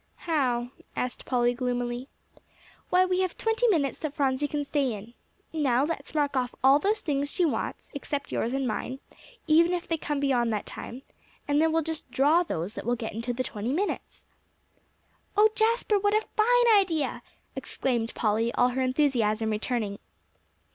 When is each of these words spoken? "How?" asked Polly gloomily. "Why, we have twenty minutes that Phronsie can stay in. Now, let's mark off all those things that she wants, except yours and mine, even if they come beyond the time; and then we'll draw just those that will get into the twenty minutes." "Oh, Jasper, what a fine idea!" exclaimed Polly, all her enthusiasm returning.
"How?" 0.25 0.71
asked 0.95 1.25
Polly 1.25 1.53
gloomily. 1.53 2.07
"Why, 2.89 3.05
we 3.05 3.19
have 3.21 3.37
twenty 3.37 3.67
minutes 3.67 3.99
that 3.99 4.15
Phronsie 4.15 4.47
can 4.47 4.63
stay 4.63 4.93
in. 4.93 5.13
Now, 5.53 5.85
let's 5.85 6.15
mark 6.15 6.35
off 6.35 6.55
all 6.63 6.79
those 6.79 7.01
things 7.01 7.29
that 7.29 7.35
she 7.35 7.45
wants, 7.45 7.91
except 7.93 8.31
yours 8.31 8.55
and 8.55 8.67
mine, 8.67 8.97
even 9.45 9.73
if 9.75 9.87
they 9.87 9.97
come 9.97 10.19
beyond 10.19 10.51
the 10.51 10.63
time; 10.65 11.03
and 11.47 11.61
then 11.61 11.71
we'll 11.71 11.83
draw 11.83 12.37
just 12.39 12.47
those 12.47 12.73
that 12.73 12.85
will 12.87 12.95
get 12.95 13.13
into 13.13 13.31
the 13.31 13.43
twenty 13.43 13.73
minutes." 13.73 14.25
"Oh, 15.37 15.49
Jasper, 15.53 15.99
what 15.99 16.15
a 16.15 16.25
fine 16.35 16.79
idea!" 16.79 17.21
exclaimed 17.55 18.15
Polly, 18.15 18.51
all 18.55 18.69
her 18.69 18.81
enthusiasm 18.81 19.51
returning. 19.51 19.99